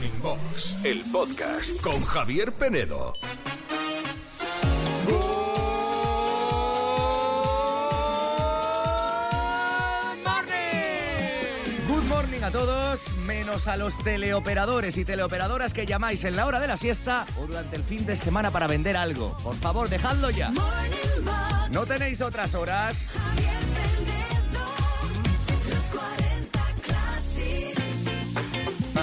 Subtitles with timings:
[0.00, 3.12] Morning Box, el podcast con Javier Penedo.
[11.86, 16.60] Good morning a todos, menos a los teleoperadores y teleoperadoras que llamáis en la hora
[16.60, 19.36] de la siesta o durante el fin de semana para vender algo.
[19.44, 20.50] Por favor, dejadlo ya.
[21.70, 22.96] ¿No tenéis otras horas?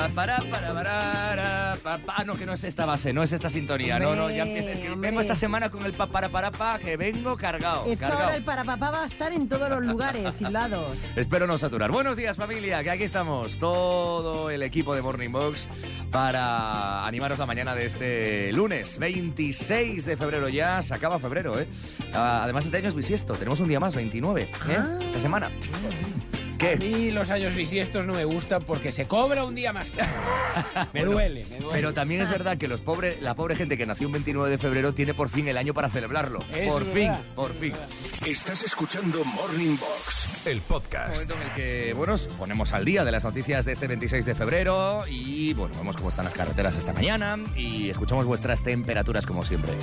[0.08, 2.14] Pa, para, para, para, pa, pa.
[2.18, 4.00] Ah, no, que no es esta base, no es esta sintonía.
[4.00, 4.72] No, no, ya Hombre, empieza.
[4.72, 5.10] Es que hombre.
[5.10, 7.86] vengo esta semana con el pa, para, para, pa, que vengo cargado.
[7.86, 8.24] Es que cargado.
[8.24, 10.98] ahora el parapapá va a estar en todos los lugares y lados.
[11.16, 11.92] Espero no saturar.
[11.92, 15.68] Buenos días familia, que aquí estamos, todo el equipo de Morning Box
[16.12, 21.68] para animaros la mañana de este lunes, 26 de febrero ya, se acaba febrero, ¿eh?
[22.14, 24.50] Ah, Además este año es bisiesto, tenemos un día más, 29, ¿eh?
[24.78, 25.00] Ah.
[25.02, 25.48] Esta semana.
[25.48, 26.76] A ¿Qué?
[26.78, 30.12] mí los años bisiestos no me gustan porque se cobra un día más tarde.
[30.94, 31.72] Me Bueno, duele, me duele.
[31.74, 34.58] Pero también es verdad que los pobre, la pobre gente que nació un 29 de
[34.58, 36.44] febrero tiene por fin el año para celebrarlo.
[36.54, 37.72] Es por fin, por es fin.
[37.74, 37.88] verdad.
[38.28, 41.14] Estás escuchando Morning Box, el podcast.
[41.14, 44.34] momento en el que, bueno, ponemos al día de las noticias de este 26 de
[44.34, 49.44] febrero y, bueno, vemos cómo están las carreteras esta mañana y escuchamos vuestras temperaturas como
[49.44, 49.74] siempre.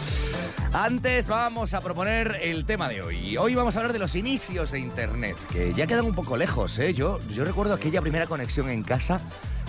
[0.72, 3.36] Antes vamos a proponer el tema de hoy.
[3.36, 6.78] Hoy vamos a hablar de los inicios de Internet, que ya quedan un poco lejos,
[6.78, 6.94] ¿eh?
[6.94, 9.20] Yo, yo recuerdo aquella primera conexión en casa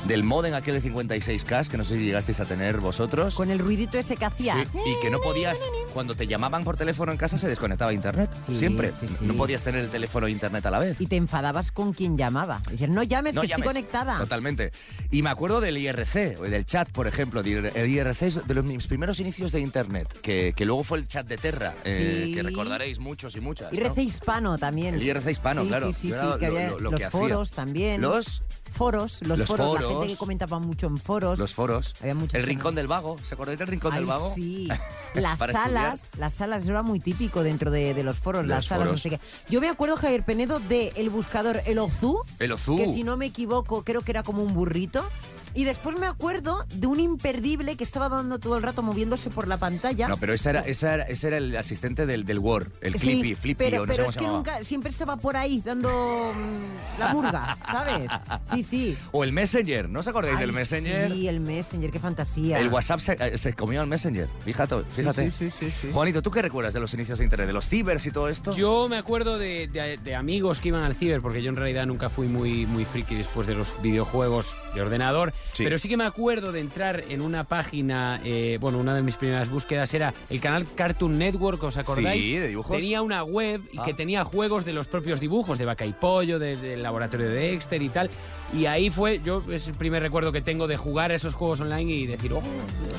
[0.07, 3.33] del modem aquel de 56K, que no sé si llegasteis a tener vosotros.
[3.35, 4.55] Con el ruidito ese que hacía.
[4.71, 5.57] Sí, y que no podías,
[5.93, 8.91] cuando te llamaban por teléfono en casa se desconectaba internet, Sí, siempre.
[8.99, 9.07] sí.
[9.21, 11.01] No podías tener el teléfono e internet a la vez.
[11.01, 12.61] Y te enfadabas con quien llamaba.
[12.69, 13.65] Dices, no llames, No que llames.
[13.65, 14.17] estoy conectada.
[14.19, 14.71] Totalmente.
[15.09, 17.41] Y me acuerdo del IRC, del chat, por ejemplo.
[17.41, 21.07] El IRC es de los mis primeros inicios de Internet, que, que luego fue el
[21.07, 23.71] chat de Terra, eh, que recordaréis muchos y muchas.
[23.71, 23.77] ¿no?
[23.77, 24.95] IRC hispano también.
[24.95, 25.87] El IRC hispano, claro.
[25.91, 27.19] Sí, sí, Yo sí, era que lo- había lo- lo los que hacía.
[27.19, 28.01] foros también.
[28.01, 28.43] Los,
[28.75, 29.81] foros, los, Los foros.
[29.81, 31.39] La gente que comentaba mucho en foros.
[31.39, 31.95] los foros.
[32.01, 33.15] Había muchos el Rincón del Vago.
[33.23, 34.31] ¿Se acordáis del Rincón del Vago?
[34.35, 34.67] sí.
[35.15, 36.19] Las salas, estudiar.
[36.19, 38.97] las salas eso era muy típico dentro de, de los foros, Los las salas, no
[38.97, 39.19] sé qué.
[39.47, 42.75] Yo me acuerdo, Javier Penedo, de el buscador El Ozú, El Ozú.
[42.75, 45.09] que si no me equivoco, creo que era como un burrito.
[45.55, 49.47] Y después me acuerdo de un imperdible que estaba dando todo el rato moviéndose por
[49.47, 50.07] la pantalla.
[50.07, 52.99] No, pero ese era, esa era, ese era el asistente del, del Word, el Sí,
[52.99, 55.37] Clippy, Flippy, pero, o no sé pero cómo es se que nunca, siempre estaba por
[55.37, 55.89] ahí dando
[56.35, 58.11] mm, la murga, ¿sabes?
[58.51, 58.97] Sí, sí.
[59.11, 61.11] O el Messenger, ¿no os acordáis del Ay, Messenger?
[61.13, 62.59] Sí, el Messenger, qué fantasía.
[62.59, 64.27] El WhatsApp se, eh, se comió al Messenger.
[64.43, 65.31] Fíjate, fíjate.
[65.31, 65.89] Sí, sí, sí, sí.
[65.93, 67.47] Juanito, ¿tú qué recuerdas de los inicios de Internet?
[67.47, 68.53] ¿De los cibers y todo esto?
[68.53, 71.85] Yo me acuerdo de, de- de amigos que iban al ciber, porque yo en realidad
[71.85, 75.63] nunca fui muy, muy friki después de los videojuegos de ordenador, Sí.
[75.63, 79.15] pero sí que me acuerdo de entrar en una página, eh, bueno, una de mis
[79.15, 82.23] primeras búsquedas era el canal Cartoon Network, ¿os acordáis?
[82.25, 82.75] Sí, de dibujos.
[82.75, 83.83] Tenía una web y Ah.
[83.85, 87.35] que tenía juegos de los propios dibujos, de Vaca y Pollo, de- del laboratorio de
[87.35, 88.09] Dexter y tal.
[88.55, 91.59] Y ahí fue, yo es el primer recuerdo que tengo de jugar a esos juegos
[91.59, 92.41] online y decir, oh,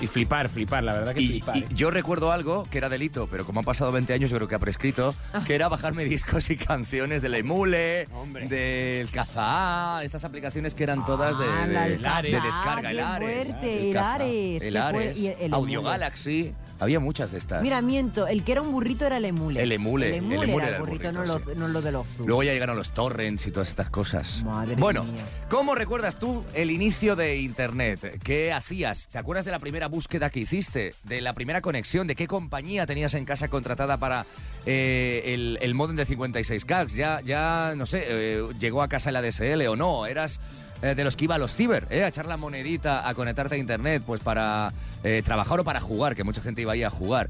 [0.02, 1.56] y flipar, flipar, la verdad que Y, flipar.
[1.56, 1.66] y ¿eh?
[1.74, 4.54] yo recuerdo algo que era delito, pero como han pasado 20 años, yo creo que
[4.54, 5.14] ha prescrito,
[5.46, 8.48] que era bajarme discos y canciones del Emule, Hombre.
[8.48, 13.60] del Caza, estas aplicaciones que eran todas de, Ah, de- la de descarga, fuerte, El
[13.60, 15.92] qué Hilares, fuerte, y el- el Audio Emule.
[15.92, 17.62] Galaxy, había muchas de estas.
[17.62, 19.62] Mira, miento, el que era un burrito era el emule.
[19.62, 21.44] El emule, El el emule, emule era era el el burrito, burrito, no, sí.
[21.46, 22.06] lo, no lo de los.
[22.18, 24.42] Luego ya llegaron los torrents y todas estas cosas.
[24.44, 25.24] Madre bueno, mía.
[25.48, 28.20] ¿cómo recuerdas tú el inicio de Internet?
[28.22, 29.08] ¿Qué hacías?
[29.08, 30.94] ¿Te acuerdas de la primera búsqueda que hiciste?
[31.04, 32.06] ¿De la primera conexión?
[32.06, 34.26] ¿De qué compañía tenías en casa contratada para
[34.66, 36.88] eh, el, el modem de 56K?
[36.88, 40.06] Ya, ya no sé, eh, ¿llegó a casa el ADSL o no?
[40.06, 40.40] ¿Eras
[40.82, 43.54] eh, de los que iba a los ciber, eh, a echar la monedita, a conectarte
[43.54, 44.72] a internet, pues para
[45.04, 47.28] eh, trabajar o para jugar, que mucha gente iba ahí a jugar.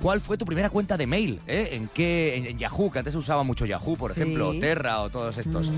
[0.00, 1.40] ¿Cuál fue tu primera cuenta de mail?
[1.46, 1.70] eh?
[1.72, 2.36] ¿En qué?
[2.36, 4.20] En, en Yahoo, que antes se usaba mucho Yahoo, por Sí.
[4.20, 5.72] ejemplo, o Terra o todos estos.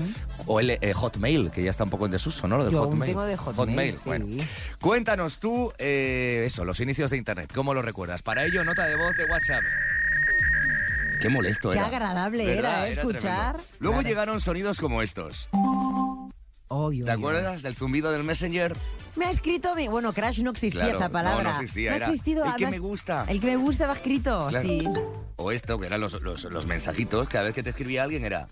[0.45, 2.57] O el Hotmail, que ya está un poco en desuso, ¿no?
[2.57, 3.09] Lo Yo aún Hotmail.
[3.11, 4.01] tengo de Hotmail, sí.
[4.05, 4.25] bueno.
[4.81, 8.21] Cuéntanos tú, eso, los inicios de internet, ¿cómo lo recuerdas?
[8.21, 9.63] Para ello, nota de voz de WhatsApp.
[11.21, 11.87] Qué molesto Qué era.
[11.87, 12.87] agradable ¿Verdad?
[12.87, 12.91] era, ¿eh?
[12.91, 13.53] escuchar.
[13.55, 13.63] tremendo.
[13.79, 14.07] Luego Claro.
[14.09, 15.49] llegaron sonidos como estos.
[16.69, 18.75] ¿Te acuerdas del zumbido del Messenger?
[19.15, 19.87] Me ha escrito mi.
[19.87, 21.43] Bueno, Crash no existía Claro, esa palabra.
[21.43, 22.45] no, no existía, No ha era existido.
[22.45, 23.25] el que me gusta.
[23.27, 24.67] El que me gusta va escrito, Claro.
[24.67, 24.87] sí.
[25.37, 28.47] O esto, que eran los, los- los mensajitos, cada vez que te escribía alguien era.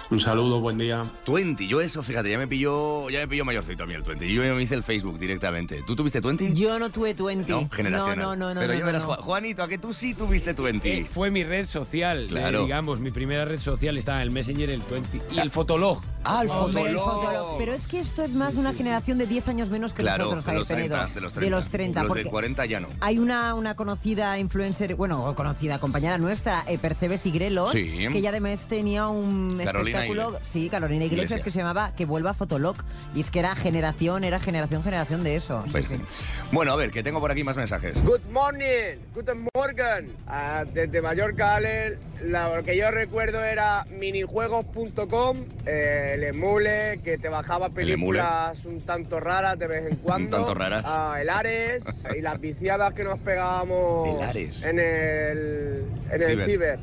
[0.10, 1.10] Un saludo, buen día.
[1.24, 4.32] Twenty, yo eso, fíjate, ya me pilló, ya me pilló mayorcito a mí el Twenty.
[4.32, 5.82] Yo me hice el Facebook directamente.
[5.88, 6.54] ¿Tú tuviste Twenty?
[6.54, 7.52] Yo no tuve 20.
[7.52, 8.18] No, generacional.
[8.18, 8.60] No, no, no.
[8.60, 9.14] Pero no, ya no, verás, no.
[9.16, 10.90] Juanito, a que tú sí tuviste Twenty.
[10.90, 12.62] Eh, fue mi red social, eh, Claro.
[12.64, 16.02] digamos, mi primera red social estaba en el Messenger, el 20 y el Fotolog.
[16.26, 17.58] Ah, el Fotolog.
[17.58, 20.26] Pero es que esto es más de una generación de 10 años menos que Claro,
[20.26, 21.14] nosotros, de los 30, Penedo.
[21.16, 21.46] de los 30.
[21.46, 22.88] De los 30, Los porque de 40 ya no.
[23.02, 28.08] hay una, una conocida influencer, bueno, conocida compañera nuestra, eh, Percebes y Grelos, Sí.
[28.12, 31.44] que ya además tenía un Carolina espectáculo, sí, Carolina Iglesias, Iglesias.
[31.44, 32.76] que se llamaba Que vuelva Fotolog.
[33.16, 35.64] Y es que era generación, era generación, generación de eso.
[35.72, 36.02] Pues Sí, sí.
[36.02, 36.46] sí.
[36.52, 37.96] Bueno, a ver, que tengo por aquí más mensajes.
[38.04, 40.14] Good morning, guten morgen.
[40.28, 47.18] Ah, desde Mallorca, Ale, la- lo que yo recuerdo era minijuegos.com, eh, el emule, que
[47.18, 50.38] te bajaba películas un tanto raras de vez en cuando.
[50.38, 50.84] tanto raras.
[50.88, 51.84] Ah, el Ares
[52.18, 54.64] y las viciadas que nos pegábamos El Ares.
[54.64, 56.46] en el, en el Ciber.
[56.46, 56.80] ciber.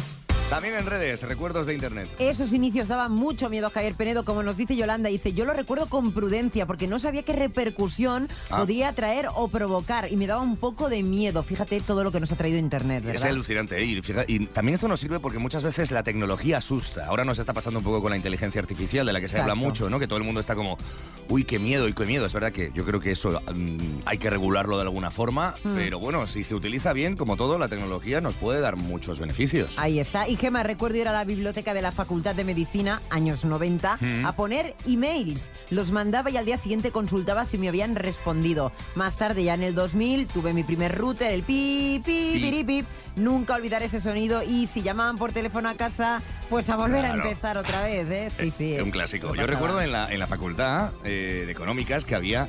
[0.50, 2.08] También en redes, recuerdos de internet.
[2.18, 5.10] Esos inicios daban mucho miedo a Javier Penedo, como nos dice Yolanda.
[5.10, 8.56] Dice, yo lo recuerdo con prudencia porque no sabía qué repercusión Ah.
[8.60, 11.42] podría traer o provocar y me daba un poco de miedo.
[11.42, 13.76] Fíjate todo lo que nos ha traído Internet, Es alucinante.
[13.78, 13.84] ¿eh?
[13.84, 17.06] Y, fija- y también esto nos sirve porque muchas veces la tecnología asusta.
[17.06, 19.54] Ahora nos está pasando un poco con la inteligencia artificial, de la que se habla
[19.54, 19.98] mucho, ¿no?
[19.98, 20.78] Que todo el mundo está como,
[21.28, 22.24] uy, qué miedo y qué miedo.
[22.24, 25.74] Es verdad que yo creo que eso mm, hay que regularlo de alguna forma, Hmm.
[25.74, 29.74] pero bueno, si se utiliza bien, como todo, la tecnología nos puede dar muchos beneficios.
[29.78, 30.26] Ahí está.
[30.26, 34.24] Y Gema, recuerdo ir a la biblioteca de la Facultad de Medicina, años 90, Mm.
[34.24, 35.50] a poner emails.
[35.70, 38.70] Los mandaba y al día siguiente consultaba si me habían respondido.
[38.94, 42.38] Más tarde, ya en el 2000, tuve mi primer router, el pi, pi, Pi.
[42.40, 42.86] piri, pip.
[43.16, 47.22] Nunca olvidar ese sonido y si llamaban por teléfono a casa, pues a volver Claro.
[47.24, 48.30] a empezar otra vez, ¿eh?
[48.30, 48.74] Sí, sí.
[48.74, 49.34] Es un clásico.
[49.34, 52.48] Yo recuerdo en la, en la facultad eh, de económicas que había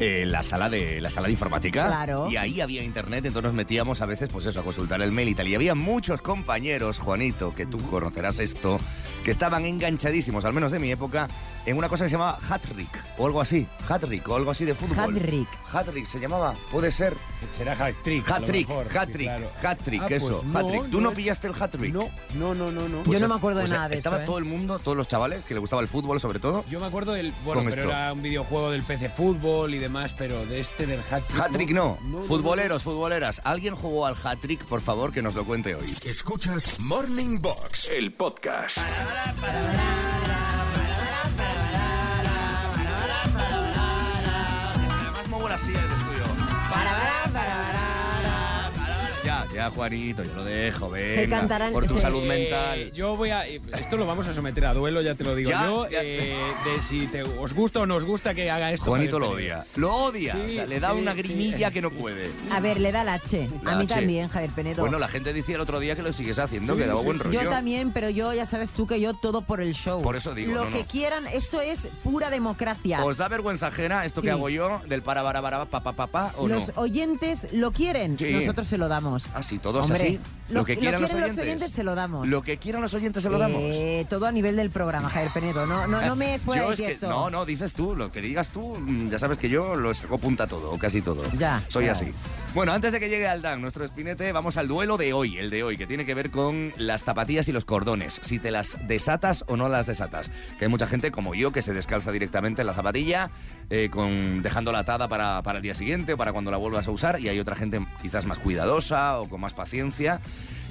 [0.00, 2.28] eh, la sala de la sala de informática Claro.
[2.30, 5.28] y ahí había internet, entonces nos metíamos a veces pues eso a consultar el mail
[5.30, 8.78] y tal y había muchos compañeros, Juanito, que tú conocerás esto,
[9.24, 11.28] que estaban enganchadísimos, al menos de mi época,
[11.66, 14.74] en una cosa que se llamaba Hatrick o algo así, Hatrick o algo así de
[14.74, 15.16] fútbol.
[15.16, 15.48] Hat-trick.
[15.72, 17.14] Hatrick se llamaba, puede ser.
[17.50, 18.28] Será hat-trick.
[18.30, 19.50] Hat-trick, hat-trick, claro.
[19.62, 20.90] hat-trick, Ah, pues eso, no, hat-trick.
[20.90, 21.92] ¿Tú no es- pillaste el hat-trick?
[21.92, 23.04] No, no, no, no, no.
[23.04, 24.26] Yo no es- me acuerdo de pues, nada de Estaba eso, ¿eh?
[24.26, 26.64] todo el mundo, todos los chavales que le gustaba el fútbol sobre todo.
[26.70, 27.32] Yo me acuerdo del.
[27.44, 27.88] Bueno, pero esto.
[27.90, 31.38] era un videojuego del PC Fútbol y demás, pero de este del hat-trick.
[31.40, 31.98] Hat-trick no.
[32.02, 33.42] no, no, Futboleros, futboleras.
[33.44, 34.64] ¿Alguien jugó al hat-trick?
[34.64, 35.86] Por favor, que nos lo cuente hoy.
[36.04, 38.78] Escuchas Morning Box, el podcast.
[39.08, 40.67] Además,
[49.68, 51.36] Ya, Juanito, yo lo dejo, venga.
[51.40, 52.92] cantarán- Por tu se- salud Eh, mental.
[52.92, 53.46] yo voy a.
[53.46, 55.88] Esto lo vamos a someter a duelo, ya te lo digo Ya, yo.
[55.88, 56.00] ya.
[56.02, 58.86] eh, de si te, os gusta o no os gusta que haga esto.
[58.86, 59.64] Juanito lo odia.
[59.76, 60.32] Lo odia.
[60.34, 61.18] Sí, o sea, le da sí, una sí.
[61.22, 62.30] grimilla que no puede.
[62.50, 63.48] A ver, le da la H.
[63.62, 63.94] La a mí H.
[63.94, 64.80] también, Javier Penedo.
[64.80, 67.06] Bueno, la gente decía el otro día que lo sigues haciendo, Sí, que daba sí,
[67.06, 67.42] buen rollo.
[67.42, 70.02] Yo también, pero yo ya sabes tú que yo todo por el show.
[70.02, 70.86] Por eso digo, Lo no, que no.
[70.86, 73.04] quieran, esto es pura democracia.
[73.04, 76.06] ¿Os da vergüenza ajena esto que hago yo del para, para, para, pa, pa, pa,
[76.06, 76.80] pa, o los no?
[76.82, 78.30] oyentes lo quieren, Sí.
[78.32, 79.26] nosotros se lo damos.
[79.34, 80.20] Así, todos Hombre, así.
[80.50, 81.72] Lo, que quieran los, quieren oyentes.
[81.72, 82.26] se lo damos.
[82.26, 83.60] Lo que quieran los oyentes se lo damos.
[83.62, 85.66] Eh, todo a nivel del programa, Javier Penedo.
[85.66, 87.08] No, no, no me es fuera de es que- tiesto.
[87.08, 90.18] no, no, dices tú, lo que digas tú, mm, ya sabes que yo lo saco
[90.18, 91.22] punta todo, o casi todo.
[91.38, 92.12] Ya, Soy así.
[92.54, 95.62] Bueno, antes de que llegue Aldán, nuestro espinete, vamos al duelo de hoy, el de
[95.62, 98.20] hoy, que tiene que ver con las zapatillas y los cordones.
[98.22, 100.30] Si te las desatas o no las desatas.
[100.58, 103.30] Que hay mucha gente como yo que se descalza directamente en la zapatilla,
[103.68, 106.90] eh, con, dejándola atada para, para el día siguiente o para cuando la vuelvas a
[106.90, 110.20] usar, y hay otra gente quizás más cuidadosa o con más paciencia.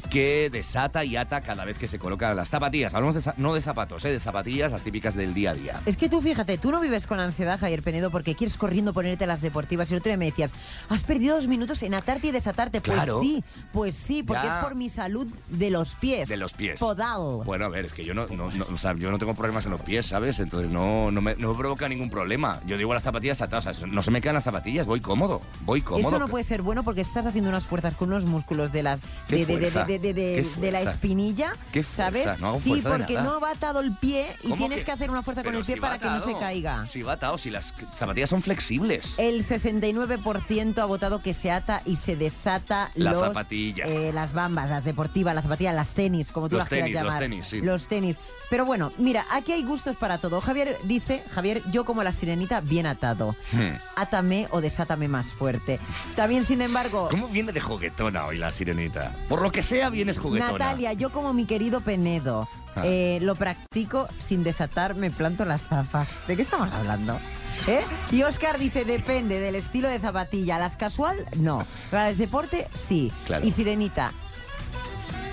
[0.09, 2.93] Que desata y ata cada vez que se colocan las zapatillas.
[2.93, 4.11] Hablamos de no de zapatos, ¿eh?
[4.11, 5.79] de zapatillas, las típicas del día a día.
[5.85, 9.25] Es que tú fíjate, tú no vives con ansiedad, Javier Penedo, porque quieres corriendo ponerte
[9.27, 9.89] las deportivas.
[9.91, 10.53] Y el otro día me decías,
[10.89, 12.81] has perdido dos minutos en atarte y desatarte.
[12.81, 13.19] Claro.
[13.19, 14.49] Pues sí, pues sí, porque Ya.
[14.49, 16.29] es por mi salud de los pies.
[16.29, 16.79] De los pies.
[16.79, 17.43] Podal.
[17.45, 19.65] Bueno, a ver, es que yo no, no- no- o sea, yo no tengo problemas
[19.65, 20.39] en los pies, ¿sabes?
[20.39, 22.61] Entonces no, no, me, no me provoca ningún problema.
[22.65, 25.41] Yo digo las zapatillas atadas, o sea, no se me quedan las zapatillas, voy cómodo,
[25.65, 26.07] voy cómodo.
[26.07, 29.01] Eso no puede ser bueno porque estás haciendo unas fuerzas con unos músculos de las
[29.27, 29.96] ¿Qué de, de- de- fuerza?
[29.99, 32.03] De- de- de- ¿Qué de la espinilla, ¿Qué fuerza?
[32.23, 32.39] ¿sabes?
[32.39, 33.25] No hago sí, fuerza de porque nada.
[33.29, 35.65] no va atado el pie y ¿Cómo tienes que, hacer una fuerza con Pero el
[35.65, 36.87] pie si va para que no se caiga.
[36.87, 39.13] Si va atado, si las zapatillas son flexibles.
[39.17, 43.85] El 69% ha votado que se ata y se desata La los, zapatilla.
[43.85, 47.01] eh, las bambas, las deportivas, las zapatillas, las tenis, como tú Los las quieras tenis,
[47.01, 47.19] los llamar.
[47.21, 47.61] tenis, sí.
[47.61, 48.19] Los tenis.
[48.49, 50.39] Pero bueno, mira, aquí hay gustos para todo.
[50.41, 53.35] Javier dice, Javier, yo como la sirenita, bien atado.
[53.51, 53.75] Hmm.
[53.95, 55.79] Átame o desátame más fuerte.
[56.15, 59.13] También, sin embargo, ¿Cómo viene de juguetona hoy la sirenita?
[59.27, 60.51] Por lo que sea, vienes juguetona.
[60.53, 62.81] Natalia, yo como mi querido Penedo, Ah.
[62.85, 66.09] eh, lo practico sin desatar, me planto las zapas.
[66.27, 67.19] ¿De qué estamos hablando?
[67.67, 67.81] ¿Eh?
[68.11, 70.59] Y Oscar dice, depende del estilo de zapatilla.
[70.59, 71.25] ¿Las casual?
[71.37, 71.65] No.
[71.89, 73.11] Para el deporte, sí.
[73.25, 73.45] Claro.
[73.45, 74.11] Y Sirenita.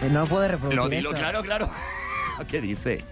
[0.02, 1.20] eh, No puedo reproducir Lo dilo, esto.
[1.20, 1.70] claro, claro.
[2.48, 3.04] ¿Qué dice?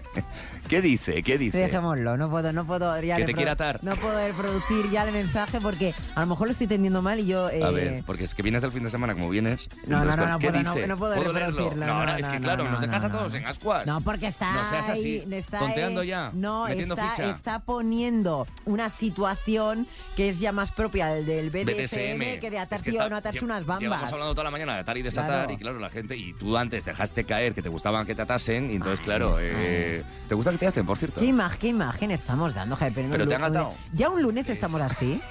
[0.73, 1.21] ¿Qué dice?
[1.21, 1.59] ¿Qué dice?
[1.59, 3.77] Dejémoslo, no puedo, no puedo ya Que te quiere atar.
[3.83, 7.27] No puedo reproducir ya el mensaje porque a lo mejor lo estoy entendiendo mal y
[7.27, 7.45] yo.
[7.45, 9.69] A eh, ver, porque es que vienes del fin de semana como vienes.
[9.85, 10.87] No, no, no, no ¿qué puedo, no- dice?
[10.87, 11.31] no puedo leerlo?
[11.33, 13.17] reproducirlo, No, no, no, es que no, claro, no, nos dejas no, a no.
[13.19, 13.85] todos en ascuas.
[13.85, 14.51] No, porque está.
[14.51, 17.29] No seas así, está tonteando ya, No, metiendo está, ficha.
[17.29, 22.39] está poniendo una situación que es ya más propia del, del BDSM, BDSM.
[22.39, 24.11] que de Es atarse que está- o no atarse unas Llevamos bambas.
[24.11, 25.53] hablando toda la mañana de atar y desatar Claro.
[25.53, 26.17] y claro, la gente...
[26.17, 30.03] Y tú antes dejaste caer que te gustaban que te atasen y entonces, claro, eh,
[30.27, 31.19] ¿te gusta que te hacen, por cierto?
[31.19, 33.07] ¿Qué imagen, qué imagen estamos dando, Javier?
[33.11, 33.73] Pero te han atado.
[33.93, 35.21] Ya un lunes estamos así.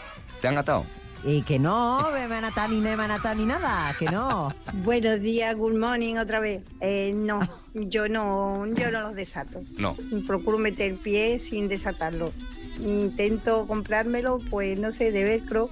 [0.40, 0.84] ¿Te han atado?
[1.24, 4.06] Y que no, me van a atar ni me van a atar ni nada, que
[4.06, 4.52] no.
[4.84, 6.64] Buenos días, good morning otra vez.
[6.80, 7.40] Eh, no,
[7.74, 9.62] yo no, yo no los desato.
[9.78, 9.96] No.
[10.26, 12.32] Procuro meter el pie sin desatarlo.
[12.80, 15.70] Intento comprármelo, pues no sé, de velcro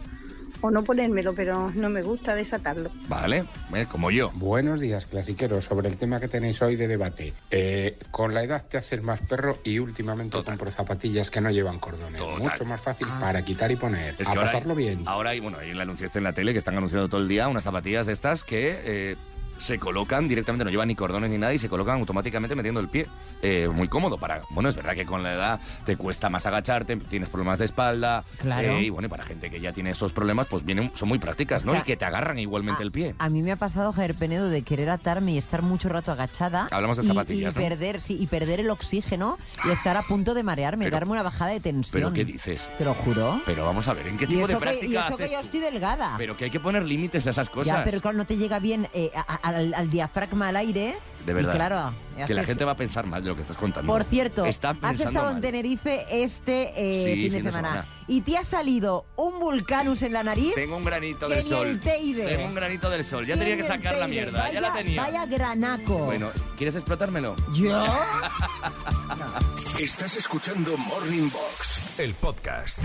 [0.61, 2.91] o no ponérmelo, pero no me gusta desatarlo.
[3.09, 4.31] Vale, eh, como yo.
[4.35, 5.65] Buenos días, clasiqueros.
[5.65, 7.33] Sobre el tema que tenéis hoy de debate.
[7.51, 10.57] Eh, con la edad te haces más perro y últimamente Total.
[10.57, 12.21] compro zapatillas que no llevan cordones.
[12.21, 12.39] Total.
[12.39, 14.15] Mucho más fácil para quitar y poner.
[14.19, 15.03] Es a que hay, pasarlo bien.
[15.07, 17.49] ahora hay, bueno, ahí la anunciaste en la tele que están anunciando todo el día
[17.49, 19.17] unas zapatillas de estas que eh,
[19.61, 22.89] se colocan directamente, no llevan ni cordones ni nada y se colocan automáticamente metiendo el
[22.89, 23.07] pie.
[23.43, 24.43] Eh, muy cómodo para.
[24.51, 28.25] Bueno, es verdad que con la edad te cuesta más agacharte, tienes problemas de espalda.
[28.41, 28.69] Claro.
[28.69, 31.19] eh, y bueno, y para gente que ya tiene esos problemas, pues vienen, son muy
[31.19, 31.73] prácticas, ¿no?
[31.73, 33.15] O sea, y que te agarran igualmente el pie.
[33.19, 36.69] A mí me ha pasado, Javier Penedo, de querer atarme y estar mucho rato agachada.
[36.71, 37.65] Hablamos de y- zapatillas, y, ¿no?
[37.65, 41.23] perder, sí, y perder el oxígeno y estar a punto de marearme, Pero- darme una
[41.23, 42.01] bajada de tensión.
[42.03, 42.69] ¿Pero qué dices?
[42.79, 43.41] Te lo juro.
[43.47, 45.39] Pero vamos a ver, ¿en qué tipo de que, y práctica eso que haces yo
[45.41, 45.45] tú?
[45.47, 46.15] estoy delgada.
[46.17, 47.67] Pero que hay que poner límites a esas cosas.
[47.79, 50.97] Ya, pero claro, no te llega bien eh, a- a- al, al diafragma al aire.
[51.27, 51.53] De verdad.
[51.53, 51.95] Y claro,
[52.27, 53.93] que la gente va a pensar mal de lo que estás contando.
[53.93, 55.41] Por cierto, has estado en.
[55.41, 57.87] Tenerife este eh, Sí, fin, de, semana, semana.
[58.07, 60.55] y te ha salido un vulcanus en la nariz.
[60.55, 61.81] Tengo un granito del sol.
[61.83, 63.27] Tengo un granito del sol.
[63.27, 64.51] Ya tenía que sacar la mierda.
[64.51, 65.03] ya la tenía.
[65.03, 65.99] Vaya granaco.
[66.07, 67.37] Bueno, ¿quieres explotármelo?
[67.55, 67.85] ¿Yo?
[69.79, 72.79] Estás escuchando Morning Box, el podcast.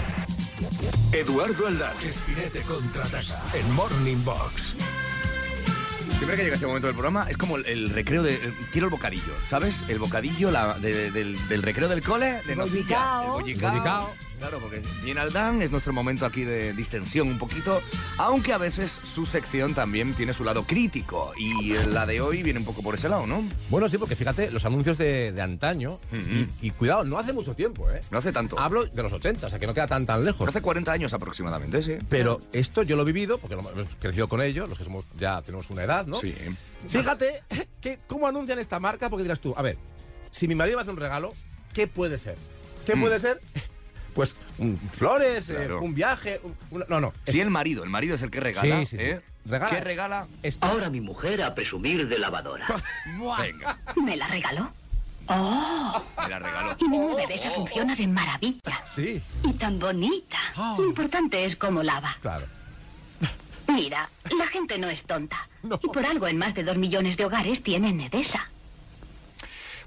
[1.12, 4.76] Eduardo Aldán, Espinete contraataca en Morning Box.
[6.18, 8.36] Siempre que llega este momento del programa es como el, el recreo de...
[8.36, 9.76] el- quiero el bocadillo, ¿sabes?
[9.90, 13.22] El bocadillo la- de- del, del recreo del cole de nocilla.
[13.22, 13.26] Bollicao.
[13.26, 13.72] El bollicao.
[13.72, 14.14] Bollicao.
[14.40, 17.82] Claro, porque bien Aldán es nuestro momento aquí de distensión un poquito,
[18.18, 22.60] aunque a veces su sección también tiene su lado crítico y la de hoy viene
[22.60, 23.44] un poco por ese lado, ¿no?
[23.70, 27.56] Bueno, sí, porque fíjate, los anuncios de, de antaño, y, y cuidado, no hace mucho
[27.56, 28.02] tiempo, ¿eh?
[28.12, 28.60] No hace tanto.
[28.60, 30.48] Hablo de los 80, o sea que no queda tan tan lejos.
[30.48, 31.98] Hace 40 años aproximadamente, sí.
[32.10, 35.42] Pero esto yo lo he vivido, porque hemos crecido con ellos, los que somos ya
[35.42, 36.20] tenemos una edad, ¿no?
[36.20, 36.36] Sí.
[36.88, 37.42] Fíjate
[37.82, 39.78] que cómo anuncian esta marca, porque dirás tú, a ver,
[40.30, 41.34] si mi marido me hace un regalo,
[41.74, 42.38] ¿qué puede ser?
[42.86, 43.02] ¿Qué Mm.
[43.02, 43.42] puede ser?
[44.16, 46.40] Pues un- flores, eh, un viaje,
[46.72, 47.14] un- no, no.
[47.28, 47.84] Sí, el marido.
[47.84, 48.80] El marido es el que regala.
[48.80, 49.04] Sí, sí, sí.
[49.04, 49.22] ¿eh?
[49.46, 49.70] Regala.
[49.76, 50.28] ¿Qué regala?
[50.42, 50.66] Esto.
[50.66, 52.66] Ahora mi mujer a presumir de lavadora.
[53.40, 54.72] Venga, ¿Me la regaló?
[55.28, 56.04] ¡Oh!
[56.24, 56.76] me la regaló.
[56.80, 58.82] Y mi bebé se funciona de maravilla.
[58.88, 60.38] Sí, Y tan bonita.
[60.56, 60.76] Oh.
[60.80, 62.18] Lo importante es cómo lava.
[62.22, 62.46] claro.
[63.68, 64.08] Mira,
[64.38, 65.38] la gente no es tonta.
[65.64, 65.80] No.
[65.82, 68.48] Y por algo en más de dos millones de hogares tienen Nedesa.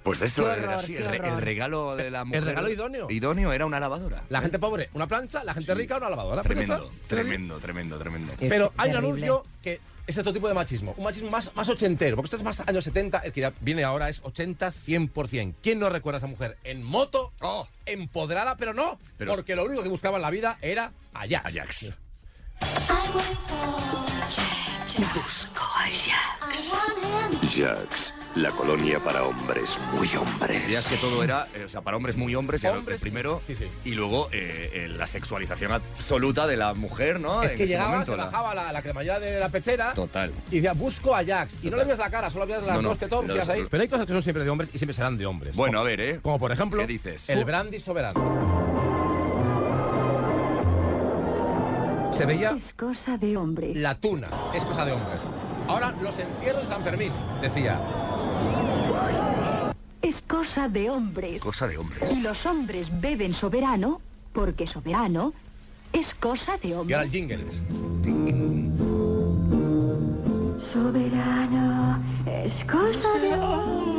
[0.03, 0.97] Pues eso Qué era horror, así.
[0.97, 1.33] El, re- horror.
[1.35, 2.45] el regalo de la mujer.
[2.45, 3.11] regalo idóneo.
[3.11, 4.25] Idóneo era una lavadora.
[4.29, 6.43] La gente pobre, una plancha, la gente rica, una lavadora.
[6.43, 8.33] Tremendo, tremendo, tremendo, tremendo.
[8.41, 10.95] Es Pero hay un anuncio que es otro tipo de machismo.
[10.97, 12.17] Un machismo más, más ochentero.
[12.17, 13.19] Porque esto es más años 70.
[13.19, 15.55] El que ya viene ahora es 80 100%.
[15.63, 17.33] ¿Quién no recuerda a esa mujer en moto?
[17.41, 17.69] Oh.
[17.85, 18.99] Empoderada, pero no.
[19.19, 21.45] Pero- porque lo único que buscaba en la vida era Ajax.
[21.47, 21.91] Ajax.
[24.97, 27.55] Busco a Jax.
[27.55, 30.65] Jax, la colonia para hombres muy hombres.
[30.67, 33.55] Veías que todo era, eh, o sea, para hombres muy hombres, Hombres, el primero, sí,
[33.55, 33.65] sí.
[33.85, 37.43] y luego eh, eh, la sexualización absoluta de la mujer, ¿no?
[37.43, 40.33] Es que llegaba, momento, se la- bajaba la, la cremallera de la pechera Total.
[40.51, 41.57] y decía, busco a Jax.
[41.63, 43.65] Y no le ves la cara, solo ves las No, no, dos tetorcias los- ahí.
[43.71, 45.57] Pero hay cosas que son siempre de hombres y siempre serán de hombres.
[45.57, 46.21] Bueno, a ver, ¿eh?
[46.23, 47.29] Como por ejemplo, ¿Qué dices?
[47.31, 48.49] el brandy soberano.
[52.13, 53.73] Se veía Es cosa de hombre.
[53.75, 55.21] la tuna, es cosa de hombres.
[55.69, 57.79] Ahora, los encierros de San Fermín, decía.
[60.03, 61.41] Es cosa de hombres.
[61.41, 62.15] Cosa de hombres.
[62.17, 64.01] Y los hombres beben soberano
[64.33, 65.33] porque soberano
[65.93, 67.05] es cosa de Y ahora hombres.
[67.05, 68.59] el jingle.
[70.73, 73.98] Soberano es cosa de hombres.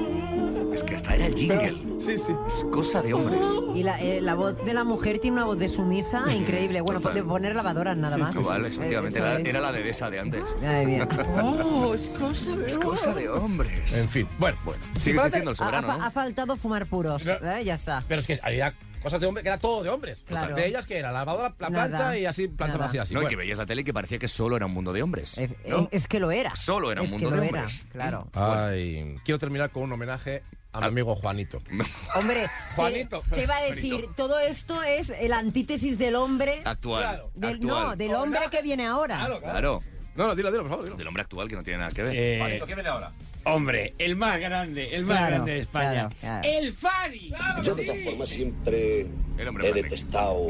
[0.79, 1.75] Es que hasta era el jingle.
[2.00, 2.33] Sí, sí.
[2.48, 3.39] Es cosa de hombres.
[3.75, 6.79] Y la, eh, la voz de la mujer tiene una voz de sumisa increíble.
[6.79, 7.15] Bueno, Total.
[7.15, 8.33] de poner lavadoras nada más.
[8.41, 10.41] Vale, Eh, efectivamente, era, era la de esa de antes.
[10.65, 11.07] Ay, bien.
[11.41, 13.91] ¡Oh, es cosa de Es cosa de hombres.
[13.93, 16.03] En fin, bueno, Bueno, sigue existiendo el soberano, ha- ¿no?
[16.05, 17.25] ha faltado fumar puros.
[17.25, 17.33] No.
[17.33, 17.63] ¿eh?
[17.65, 18.05] Ya está.
[18.07, 20.19] Pero es que había cosas de hombres que era todo de hombres.
[20.25, 20.55] Claro.
[20.55, 21.88] De ellas que era la lavadora, la Nada.
[21.89, 22.86] plancha y así, plancha Nada.
[22.86, 23.13] vacía así.
[23.13, 23.29] No, y Bueno.
[23.31, 25.36] que veías la tele y que parecía que solo era un mundo de hombres.
[25.67, 25.89] ¿no?
[25.91, 26.55] Es que lo era.
[26.55, 27.83] Solo era un Es mundo que de lo era, hombres.
[27.91, 28.27] Claro.
[28.33, 30.41] Ay, quiero terminar con un homenaje
[30.74, 31.62] a mi amigo Juanito.
[32.16, 33.24] Hombre, Juanito.
[33.30, 36.62] te, iba a decir, todo esto es el antítesis del hombre.
[36.66, 37.02] Actual.
[37.04, 37.32] Claro.
[37.36, 37.84] del- actual.
[37.90, 39.18] no, del hombre que viene ahora.
[39.42, 39.82] Claro.
[40.16, 40.98] No, no, dilo, dilo, por favor, dilo.
[40.98, 42.14] Del hombre actual que no tiene nada que ver.
[42.16, 43.12] Eh, Juanito, ¿qué viene ahora?
[43.46, 45.92] hombre, el más grande, el más Claro, grande de España.
[45.92, 46.42] claro, claro.
[46.44, 47.32] El Fari.
[47.64, 49.08] Yo de todas formas siempre
[49.38, 50.48] El hombre he detestado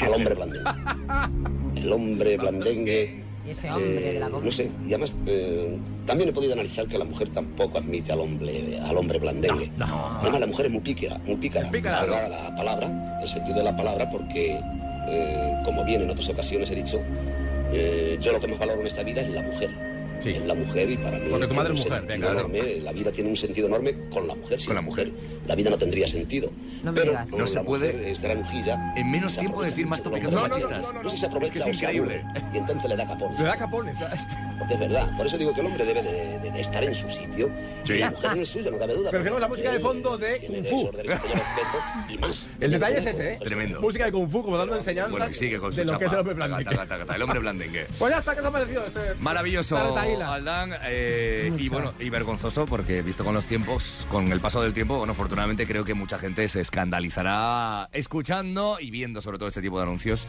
[0.00, 0.70] al hombre blandengue.
[1.76, 3.24] El hombre blandengue.
[3.48, 4.44] Ese hombre eh, de la goma.
[4.44, 8.20] No sé, y además eh, también he podido analizar que la mujer tampoco admite al
[8.20, 9.70] hombre al hombre blandengue.
[9.76, 11.70] No, Además, la mujer es muy pícara, muy pícara.
[11.70, 14.60] Pícara, la palabra, el sentido de la palabra, porque,
[15.08, 17.00] eh, como bien en otras ocasiones he dicho,
[17.72, 19.70] eh, yo lo que más valoro en esta vida es la mujer.
[20.20, 20.30] Sí.
[20.30, 21.28] Es la mujer y para mí.
[21.30, 24.26] Porque tu madre es mujer, sentido venga, enorme, La vida tiene un sentido enorme con
[24.26, 24.58] la mujer.
[24.60, 25.12] Sin Con la mujer.
[25.48, 26.50] La vida no tendría sentido.
[26.84, 27.30] No me Pero digas.
[27.30, 28.92] No se puede es granujilla.
[28.96, 30.50] en menos tiempo decir más tópicos hombres.
[30.50, 30.82] machistas.
[30.82, 32.24] No, no, no, se aprovecha Es que es increíble.
[32.54, 33.40] Y entonces le da capones.
[33.40, 33.98] Le da capones.
[33.98, 34.20] ¿sabes?
[34.58, 35.16] Porque es verdad.
[35.16, 37.50] Por eso digo que el hombre debe de, de- de estar en su sitio.
[37.84, 37.94] Sí.
[37.94, 39.10] Y la mujer en el suyo, no cabe duda.
[39.10, 40.90] Pero fíjate la música de fondo de Kung Fu.
[42.08, 42.46] y más.
[42.60, 43.38] El detalle es ese, ¿eh?
[43.42, 43.80] Tremendo.
[43.80, 45.98] Música de Kung Fu, como dando enseñanzas Bueno, sigue con su de lo chapa.
[46.00, 46.64] que es el hombre blandengue.
[46.64, 47.86] taca, taca, taca, El hombre blandengue.
[47.98, 49.00] Pues ya está, ¿qué os ha parecido este?
[49.20, 49.76] Maravilloso?
[49.76, 50.70] Aldán.
[50.84, 54.98] eh, y bueno, y vergonzoso porque visto con los tiempos, con el paso del tiempo,
[54.98, 59.76] bueno, afortunadamente creo que mucha gente se escandalizará escuchando y viendo sobre todo este tipo
[59.78, 60.26] de anuncios.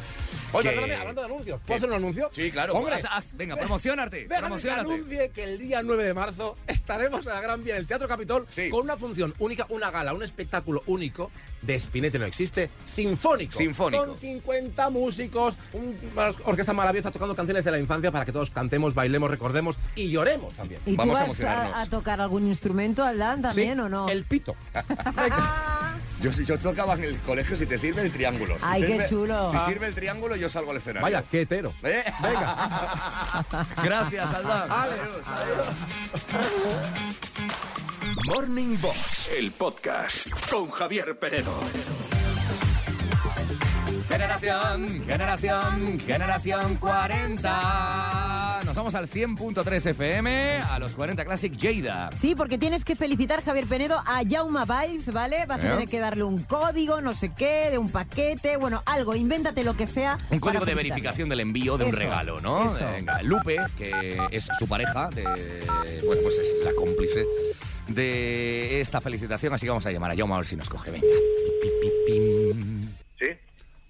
[0.54, 1.68] Oye, que- perdóname, hablando de anuncios, ¿Qué?
[1.68, 2.30] ¿puedo hacer un anuncio?
[2.34, 2.74] Sí, claro.
[2.74, 4.28] Hombre, haz- haz- venga, promocionarte.
[4.28, 7.80] Déjame que anuncie que el día 9 de marzo estaremos en la Gran Vía, en
[7.82, 8.70] el Teatro Capitol, Sí.
[8.70, 13.54] con una función única, una gala, un espectáculo único de Spinete no existe, sinfónico.
[13.58, 14.06] Sinfónico.
[14.06, 18.94] Con 50 músicos, una orquesta maravillosa tocando canciones de la infancia para que todos cantemos,
[18.94, 20.82] bailemos, recordemos y lloremos también.
[20.86, 21.74] ¿Y tú Vamos a emocionarnos.
[21.76, 24.08] a, a tocar algún instrumento, Aldán, también Sí, o no?
[24.10, 24.56] El pito.
[26.22, 28.56] Yo, yo tocaba en el colegio si te sirve el triángulo.
[28.58, 29.50] Si Ay, qué sirve- chulo.
[29.50, 29.66] Si Ah.
[29.66, 31.02] sirve el triángulo, yo salgo al escenario.
[31.02, 31.72] Vaya, qué hetero.
[31.82, 32.04] ¿Eh?
[32.22, 33.46] Venga.
[33.84, 34.68] Gracias, Aldán.
[34.68, 34.96] Vale.
[38.30, 41.52] Morning Box, el podcast con Javier Penedo.
[44.08, 48.62] Generación, generación, generación 40.
[48.66, 52.12] Nos vamos al 100.3 FM, a los 40 Classic Jada.
[52.16, 55.48] Sí, porque tienes que felicitar, Javier Penedo, a Jauma Valls, ¿vale?
[55.48, 55.68] Vas ¿Eh?
[55.68, 59.64] a tener que darle un código, no sé qué, de un paquete, bueno, algo, invéntate
[59.64, 60.20] lo que sea.
[60.30, 62.76] Un código de verificación del envío de un regalo, ¿no?
[62.76, 62.86] eso.
[62.94, 65.26] Venga, Lupe, que es su pareja, de,
[66.06, 67.26] bueno, pues es la cómplice
[67.90, 70.92] de esta felicitación, así que vamos a llamar a Jaume a ver si nos coge.
[70.92, 71.06] Venga.
[73.20, 73.26] Sí,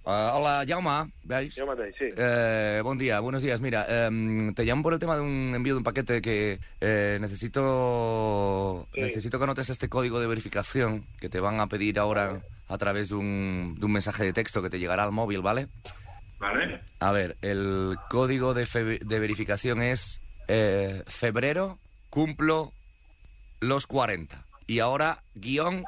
[0.05, 1.53] Ah, hola, Jaume, ¿veis?
[1.55, 1.65] yo
[1.97, 2.05] sí.
[2.17, 3.61] Eh, buen día, buenos días.
[3.61, 7.17] Mira, em, te llamo por el tema de un envío de un paquete que eh,
[7.21, 9.01] necesito Sí.
[9.01, 13.09] necesito que anotes este código de verificación que te van a pedir ahora a través
[13.09, 15.67] de un, de un mensaje de texto que te llegará al móvil, ¿vale?
[16.39, 16.81] Vale.
[16.99, 18.65] A ver, el código de,
[19.03, 21.77] de verificación es eh, febrero,
[22.09, 22.71] cumplo
[23.59, 24.45] los 40.
[24.67, 25.83] Y ahora, guion,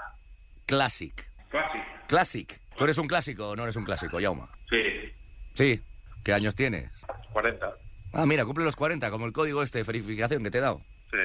[0.65, 1.27] classic.
[1.49, 1.85] Clásico.
[2.07, 2.59] Classic.
[2.77, 4.49] ¿Tú eres un clásico o no eres un clásico, Yauma?
[4.69, 5.13] Sí,
[5.53, 5.81] Sí.
[6.23, 6.89] ¿Qué años tienes?
[7.33, 7.73] 40.
[8.13, 10.81] Ah, mira, cumple los 40, como el código este de verificación que te he dado.
[11.11, 11.17] Sí,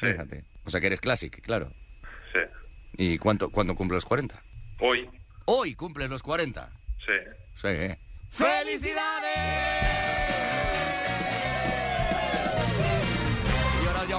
[0.00, 0.44] sí, Fíjate.
[0.64, 1.72] O sea que eres classic, claro.
[2.32, 2.40] sí.
[2.96, 4.42] ¿Y cuánto, cuándo cumple los 40?
[4.80, 5.08] Hoy,
[5.46, 6.70] Hoy cumples los 40.
[7.06, 7.12] sí.
[7.56, 7.68] Sí.
[7.68, 7.98] ¿eh?
[8.30, 10.29] ¡Felicidades!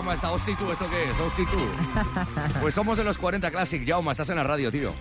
[0.02, 1.20] Y ahora, Jauma, está hosti tú, ¿esto qué es?
[1.20, 1.60] Hosti tú.
[2.62, 4.94] Pues somos de los 40 Classic, Jauma, estás en la radio, tío.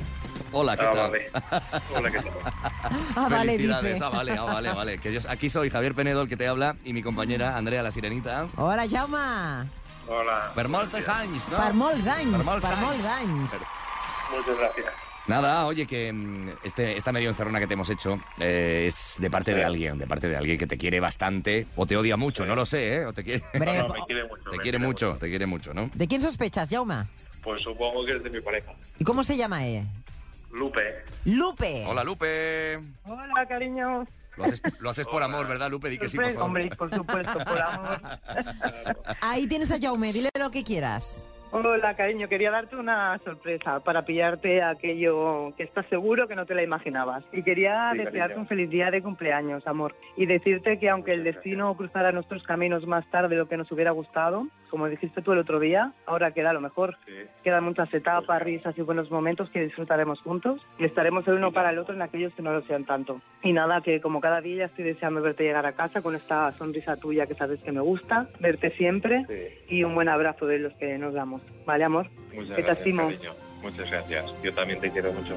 [0.52, 1.10] Hola, ¿qué Ah, tal?
[1.10, 1.30] vale.
[1.96, 2.32] Hola, ¿qué tal?
[3.16, 4.04] Ah, vale, Felicidades, dice.
[4.04, 4.98] ah, vale, ah, vale, vale.
[4.98, 7.90] Que yo, aquí soy Javier Penedo, el que te habla, y mi compañera Andrea la
[7.90, 8.48] Sirenita.
[8.56, 9.66] Hola, Jauma.
[10.08, 10.52] Hola.
[10.54, 11.56] Per moltes anys, no?
[11.56, 12.84] Per molts anys, Per molts per anys.
[12.86, 13.50] molts anys.
[14.32, 15.09] Muchas gracias.
[15.30, 19.30] Nada, oye, que mm, este, esta medio encerrona que te hemos hecho eh, es de
[19.30, 22.44] parte de alguien, de parte de alguien que te quiere bastante o te odia mucho,
[22.44, 23.06] no lo sé, ¿eh?
[23.06, 24.50] O te quiere, No, no, me quiere mucho.
[24.50, 25.88] te me quiere mucho, te quiere mucho, ¿no?
[25.94, 27.06] ¿De quién sospechas, Jauma?
[27.44, 28.72] Pues supongo que es de mi pareja.
[28.98, 29.84] ¿Y cómo se llama él?
[30.50, 31.04] Lupe.
[31.24, 31.84] Lupe.
[31.86, 32.80] Hola, Lupe.
[33.04, 34.04] Hola, cariño.
[34.36, 35.90] Lo haces, lo haces por amor, ¿verdad, Lupe?
[35.90, 36.42] Di que sí, por favor.
[36.42, 38.00] Hombre, por supuesto, por amor.
[39.20, 41.28] Ahí tienes a Jaume, dile lo que quieras.
[41.52, 42.28] Hola, cariño.
[42.28, 47.24] Quería darte una sorpresa para pillarte aquello que estás seguro que no te la imaginabas.
[47.32, 48.40] Y quería Sí, desearte cariño.
[48.40, 49.96] un feliz día de cumpleaños, amor.
[50.16, 53.70] Y decirte que aunque el destino cruzara nuestros caminos más tarde de lo que nos
[53.72, 56.96] hubiera gustado, como dijiste tú el otro día, ahora queda lo mejor.
[57.42, 61.70] Quedan muchas etapas, risas y buenos momentos que disfrutaremos juntos y estaremos el uno para
[61.70, 63.20] el otro en aquellos que no lo sean tanto.
[63.42, 66.96] Y nada, que como cada día estoy deseando verte llegar a casa con esta sonrisa
[66.96, 69.24] tuya que sabes que me gusta, verte siempre
[69.68, 71.42] y un buen abrazo de los que nos damos.
[71.66, 72.08] ¿Vale, amor?
[72.34, 73.02] Muchas Que te gracias, estimo.
[73.08, 73.30] cariño.
[73.62, 74.42] Muchas gracias.
[74.42, 75.36] Yo también te quiero mucho.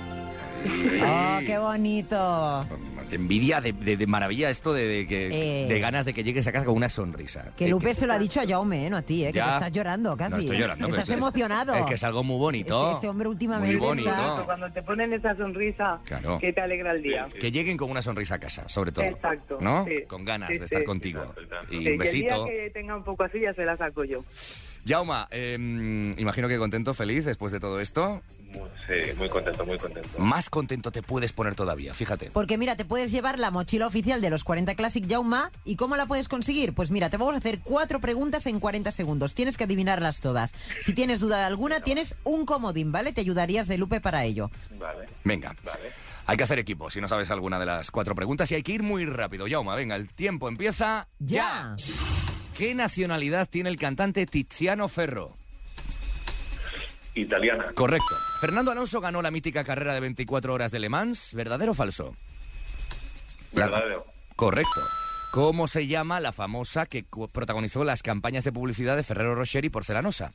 [1.06, 2.68] Oh, qué bonito.
[3.10, 5.68] Qué envidia de, de- de maravilla esto de, de que, Eh.
[5.68, 7.52] de ganas de que llegues a casa con una sonrisa.
[7.58, 8.90] Que Lupe se lo ha dicho a Jaume, ¿eh?
[8.90, 9.32] no a ti, ¿eh?
[9.32, 9.46] que Ya.
[9.48, 10.32] te estás llorando casi.
[10.32, 10.86] No estoy llorando.
[10.88, 11.76] pero Estás es- es- emocionado.
[11.76, 12.90] Es que es algo muy bonito.
[12.92, 14.44] Ese- ese hombre últimamente Muy bonito.
[14.46, 16.38] Cuando te ponen esa sonrisa Claro.
[16.40, 17.28] que te alegra el día.
[17.40, 19.06] Que lleguen con una sonrisa a casa, sobre todo.
[19.06, 19.86] Exacto, ¿No?
[19.86, 20.04] sí.
[20.08, 20.86] Con ganas Sí, de estar sí.
[20.86, 21.34] contigo.
[21.70, 22.46] Y un que besito.
[22.46, 24.24] día que tenga un poco así ya se la saco yo.
[24.88, 25.56] Jauma, eh,
[26.18, 28.22] imagino que contento, feliz después de todo esto.
[28.54, 30.10] Muy- Sí, muy contento, muy contento.
[30.20, 32.32] Más contento te puedes poner todavía, fíjate.
[32.32, 35.52] Porque mira, te puedes llevar la mochila oficial de los 40 Classic Jauma.
[35.64, 36.74] ¿Y cómo la puedes conseguir?
[36.74, 39.34] Pues mira, te vamos a hacer cuatro preguntas en 40 segundos.
[39.36, 40.54] Tienes que adivinarlas todas.
[40.82, 43.14] Si tienes duda de alguna, tienes un comodín, ¿vale?
[43.14, 44.52] Te ayudarías de Lupe para ello.
[44.78, 45.06] Vale.
[45.24, 45.56] Venga.
[45.64, 45.80] Vale.
[46.26, 48.72] Hay que hacer equipo si no sabes alguna de las cuatro preguntas y hay que
[48.74, 49.46] ir muy rápido.
[49.50, 51.76] Jauma, venga, el tiempo empieza ¡Ya!
[52.58, 55.36] ¿Qué nacionalidad tiene el cantante Tiziano Ferro?
[57.16, 57.72] Italiana.
[57.76, 58.16] Correcto.
[58.42, 62.16] Fernando Alonso ganó la mítica carrera de 24 horas de Le Mans, ¿verdadero o falso?
[63.54, 64.06] La- Verdadero.
[64.36, 64.82] Correcto.
[65.32, 69.70] ¿Cómo se llama la famosa que protagonizó las campañas de publicidad de Ferrero Rocher y
[69.70, 70.32] Porcelanosa?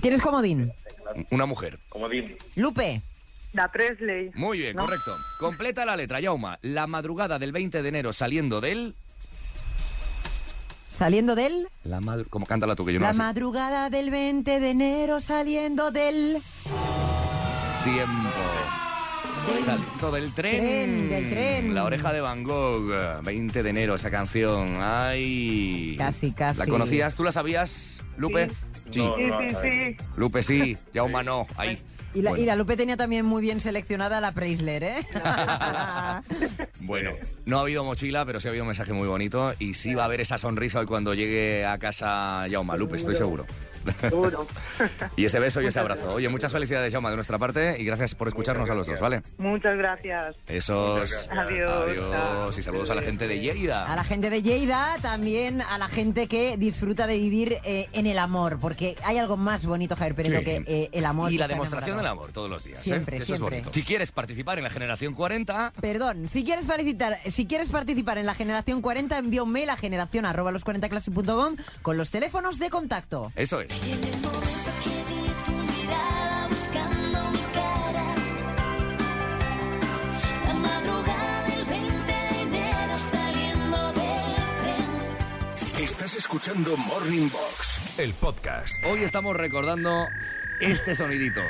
[0.00, 0.72] ¿Tienes comodín?
[1.30, 1.78] Una mujer.
[1.88, 2.36] Comodín.
[2.56, 3.02] Lupe.
[3.52, 4.30] La Presley.
[4.34, 4.84] Muy bien, ¿no?
[4.84, 5.14] correcto.
[5.38, 6.58] Completa la letra, Yauma.
[6.62, 8.94] La madrugada del 20 de enero saliendo del...
[10.92, 11.68] Saliendo del...
[11.84, 12.26] La madru...
[12.28, 13.18] ¿Cómo cántala tú que yo no La la sé?
[13.18, 16.36] madrugada del 20 de enero saliendo del...
[17.82, 18.28] Tiempo.
[19.64, 20.58] Saliendo del tren.
[20.60, 21.74] Tren, del tren.
[21.74, 23.22] La oreja de Van Gogh.
[23.24, 24.76] 20 de enero, esa canción.
[24.82, 25.96] Ay.
[25.96, 26.58] Casi, casi.
[26.58, 27.16] ¿La conocías?
[27.16, 28.50] ¿Tú la sabías, Lupe?
[28.90, 29.96] Sí, sí, sí.
[30.16, 31.46] Lupe sí, Yauma no.
[31.56, 31.82] Ahí.
[32.14, 32.42] Y la, Bueno.
[32.42, 35.06] y la Lupe tenía también muy bien seleccionada la Preisler, ¿eh?
[36.80, 37.12] Bueno,
[37.46, 40.02] no ha habido mochila, pero sí ha habido un mensaje muy bonito y sí va
[40.02, 43.46] a haber esa sonrisa hoy cuando llegue a casa Yauma, Lupe, estoy seguro.
[44.00, 44.46] Seguro.
[45.16, 46.14] Y ese beso y ese abrazo.
[46.14, 49.22] Oye, muchas felicidades, Yauma, de nuestra parte y gracias por escucharnos a los dos, ¿vale?
[49.38, 50.36] Muchas gracias.
[50.46, 51.28] Esos.
[51.30, 51.72] Adiós.
[51.76, 52.58] Adiós.
[52.58, 53.94] Y saludos a la gente de A Lleida.
[53.96, 58.18] la gente de Lleida, también a la gente que disfruta de vivir eh, en el
[58.18, 60.44] amor, porque hay algo más bonito, Javier Pérez, Sí.
[60.44, 61.32] que eh, el amor.
[61.32, 62.80] Y la demostración del amor todos los días.
[62.80, 62.84] ¿eh?
[62.84, 63.58] Siempre, Que Eso siempre.
[63.58, 63.72] es bonito.
[63.74, 68.26] Si quieres participar en la generación 40, Perdón, si quieres participar, si quieres participar en
[68.26, 72.70] la generación 40, envía un mail a generación arroba los 40classic.com con los teléfonos de
[72.70, 73.32] contacto.
[73.36, 73.71] eso es.
[75.76, 78.04] Mirada buscando mi cara.
[80.46, 85.84] La madrugada del 20 de enero saliendo del tren.
[85.84, 88.74] Estás escuchando Morning Box, el podcast.
[88.84, 90.06] Hoy estamos recordando
[90.60, 91.42] este sonidito.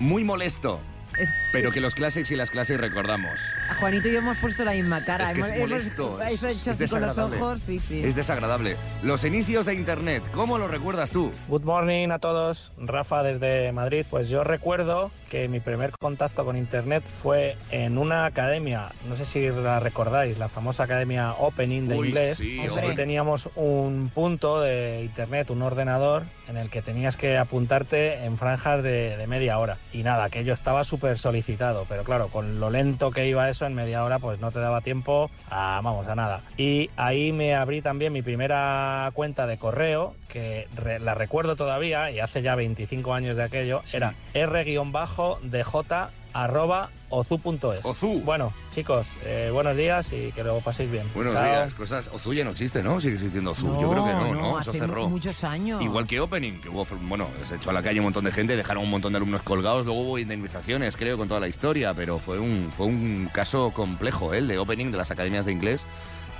[0.00, 0.80] Muy molesto.
[1.18, 3.38] Es- Pero que los clásicos y las clases recordamos.
[3.72, 5.30] A Juanito y yo hemos puesto la misma cara.
[5.30, 6.22] Es que hemos, hemos- molesto.
[6.26, 7.42] es- eso he hecho es así con los desagradable.
[7.42, 8.02] ojos, sí, sí.
[8.04, 8.76] Es desagradable.
[9.02, 11.32] Los inicios de Internet, ¿cómo lo recuerdas tú?
[11.48, 14.04] Good morning a todos, Rafa desde Madrid.
[14.10, 19.24] Pues yo recuerdo que mi primer contacto con Internet fue en una academia, no sé
[19.24, 22.36] si la recordáis, la famosa academia Opening de Uy, inglés.
[22.36, 28.24] sí, ahí teníamos un punto de Internet, un ordenador, en el que tenías que apuntarte
[28.24, 29.78] en franjas de, de media hora.
[29.94, 33.74] Y nada, aquello estaba súper solicitado, pero claro, con lo lento que iba eso en
[33.74, 36.42] media hora, pues no te daba tiempo a, vamos, a nada.
[36.56, 42.10] Y ahí me abrí también mi primera cuenta de correo, que re- la recuerdo todavía,
[42.10, 47.84] y hace ya 25 años de aquello, era r-dj arroba ozu.es.
[47.84, 48.22] Ozu.
[48.24, 51.06] Bueno, chicos, eh, buenos días y que lo paséis bien.
[51.14, 51.44] Buenos Chao.
[51.44, 52.08] días, cosas.
[52.12, 53.00] Ozu ya no existe, ¿no?
[53.00, 53.66] Sigue existiendo Ozu.
[53.80, 54.60] Yo creo que no, ¿no?
[54.60, 55.02] Eso hace cerró.
[55.04, 55.82] mu- muchos años.
[55.82, 58.56] Igual que Opening, que hubo, bueno, se echó a la calle un montón de gente,
[58.56, 62.18] dejaron un montón de alumnos colgados, luego hubo indemnizaciones, creo, con toda la historia, pero
[62.18, 64.38] fue un, fue un caso complejo, ¿eh?
[64.38, 65.82] el de Opening de las academias de inglés,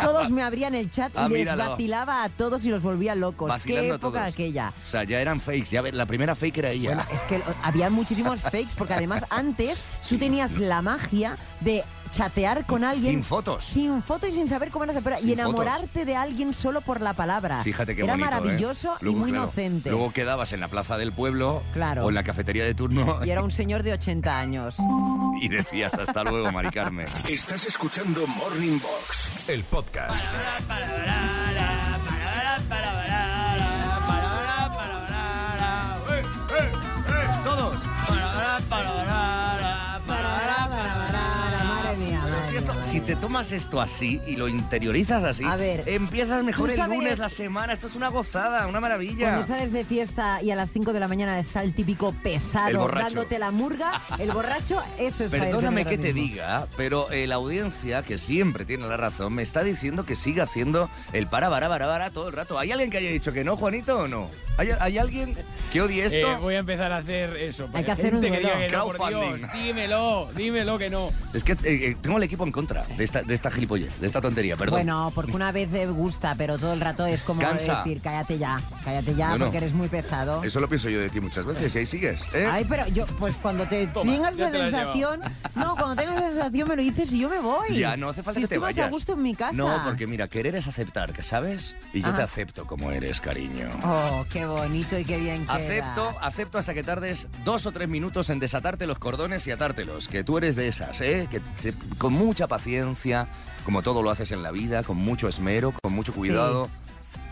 [0.00, 1.70] Todos me abrían el chat y Ah, les míralo.
[1.70, 3.46] vacilaba a todos y los volvía locos.
[3.48, 4.32] Qué Vacilando época todos.
[4.32, 4.72] aquella.
[4.84, 5.66] O sea, ya eran fakes.
[5.70, 6.94] Ya, la primera fake era ella.
[6.94, 12.66] Bueno, es que había muchísimos fakes porque además antes tú tenías la magia de chatear
[12.66, 13.64] con alguien Sin fotos.
[13.64, 17.00] sin foto y sin saber cómo era esa persona, y enamorarte de alguien solo por
[17.00, 17.62] la palabra.
[17.62, 18.30] Fíjate qué Era bonito, ¿eh?
[18.32, 19.90] maravilloso y Luego, muy claro, inocente.
[19.90, 22.04] Luego quedabas en la plaza del pueblo Claro.
[22.04, 24.74] o en la cafetería de turno Y era un señor de 80 años.
[25.40, 27.06] y decías hasta luego, Mari Carmen.
[27.28, 29.79] Estás escuchando Morning Box, el podcast.
[29.82, 30.20] Todos.
[42.90, 46.98] Si, te tomas esto así y lo interiorizas así, A ver, empiezas mejor el sabes-
[46.98, 47.72] lunes, la semana.
[47.72, 49.28] Esto es una gozada, una maravilla.
[49.28, 52.88] Cuando sales de fiesta y a las 5 de la mañana está el típico pesado
[52.88, 58.02] dándote la murga, el borracho, eso es Perdóname que te diga, pero eh, la audiencia,
[58.02, 61.86] que siempre tiene la razón, me está diciendo que siga haciendo el para, para, para,
[61.86, 62.58] para todo el rato.
[62.58, 64.30] ¿Hay alguien que haya dicho que no, Juanito, o no?
[64.56, 65.36] ¿Hay, hay alguien
[65.72, 66.32] que odie esto?
[66.32, 67.68] Eh, voy a empezar a hacer eso.
[67.72, 69.08] Hay que Gente hacer un que diga que no, por.
[69.08, 71.10] Dios, dímelo, dímelo que no.
[71.32, 74.20] Es que eh, tengo el equipo en contra de esta, de esta gilipollez, de esta
[74.20, 74.78] tontería, perdón.
[74.80, 77.78] Bueno, porque una vez te gusta, pero todo el rato es como Cansa.
[77.78, 79.46] decir, cállate ya, cállate ya, Bueno.
[79.46, 80.42] porque eres muy pesado.
[80.42, 82.48] Eso lo pienso yo de ti muchas veces y ahí sigues, ¿eh?
[82.50, 85.20] Ay, pero yo, pues cuando te Toma, tengas te la sensación,
[85.54, 87.76] no, cuando tengas esa sensación me lo dices y yo me voy.
[87.78, 88.86] Ya, no hace falta si que te vayas.
[88.86, 89.52] a gusto en mi casa.
[89.52, 91.74] No, porque mira, querer es aceptar, sabes?
[91.92, 92.16] Y yo Ajá.
[92.16, 93.68] te acepto como eres, cariño.
[93.84, 95.54] Oh, qué bonito y qué bien queda.
[95.54, 100.08] Acepto, acepto hasta que tardes dos o tres minutos en desatarte los cordones y atártelos,
[100.08, 101.28] que tú eres de esas, ¿eh?
[101.30, 102.69] Que se- con mucha paciencia,
[103.64, 106.68] como todo lo haces en la vida, con mucho esmero, con mucho cuidado.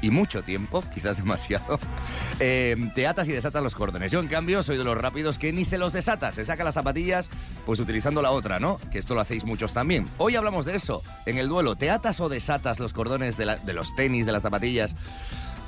[0.00, 1.80] Y mucho tiempo, quizás demasiado,
[2.40, 4.12] eh, te atas y desatas los cordones.
[4.12, 6.30] Yo, en cambio, soy de los rápidos que ni se los desata.
[6.30, 7.30] Se saca las zapatillas,
[7.66, 8.78] pues utilizando la otra, ¿no?
[8.92, 10.06] Que esto lo hacéis muchos también.
[10.18, 11.74] Hoy hablamos de eso, en el duelo.
[11.74, 14.94] ¿Te atas o desatas los cordones de, la- de los tenis, de las zapatillas?